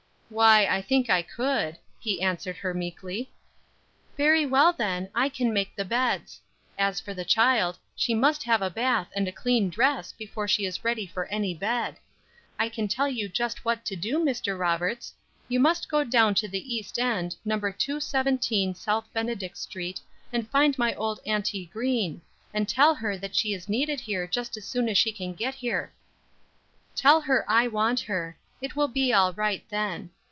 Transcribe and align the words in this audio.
"Why, 0.33 0.65
I 0.65 0.81
think 0.81 1.09
I 1.09 1.23
could," 1.23 1.77
he 1.99 2.21
answered 2.21 2.55
her 2.55 2.73
meekly. 2.73 3.33
"Very 4.15 4.45
well, 4.45 4.71
then, 4.71 5.09
I 5.13 5.27
can 5.27 5.51
make 5.51 5.75
the 5.75 5.83
beds. 5.83 6.39
As 6.77 7.01
for 7.01 7.13
the 7.13 7.25
child, 7.25 7.77
she 7.97 8.13
must 8.13 8.41
have 8.43 8.61
a 8.61 8.69
bath 8.69 9.09
and 9.13 9.27
a 9.27 9.33
clean 9.33 9.69
dress 9.69 10.13
before 10.13 10.47
she 10.47 10.65
is 10.65 10.85
ready 10.85 11.05
for 11.05 11.25
any 11.25 11.53
bed. 11.53 11.97
I 12.57 12.69
can 12.69 12.87
tell 12.87 13.09
you 13.09 13.27
just 13.27 13.65
what 13.65 13.83
to 13.83 13.97
do, 13.97 14.19
Mr. 14.23 14.57
Roberts; 14.57 15.13
you 15.49 15.59
must 15.59 15.89
go 15.89 16.01
down 16.05 16.33
to 16.35 16.47
the 16.47 16.73
east 16.75 16.97
end, 16.97 17.35
No. 17.43 17.59
217 17.59 18.73
South 18.73 19.11
Benedict 19.11 19.57
Street 19.57 19.99
and 20.31 20.49
find 20.49 20.77
my 20.79 20.95
old 20.95 21.19
Auntie 21.25 21.65
Green, 21.65 22.21
and 22.53 22.69
tell 22.69 22.95
her 22.95 23.17
that 23.17 23.35
she 23.35 23.53
is 23.53 23.67
needed 23.67 23.99
here 23.99 24.25
just 24.27 24.55
as 24.55 24.63
soon 24.65 24.87
as 24.87 24.97
she 24.97 25.11
can 25.11 25.33
get 25.33 25.55
here; 25.55 25.91
tell 26.95 27.19
her 27.19 27.43
I 27.51 27.67
want 27.67 27.99
her; 27.99 28.37
it 28.61 28.77
will 28.77 28.87
be 28.87 29.11
all 29.11 29.33
right 29.33 29.65
then. 29.67 30.09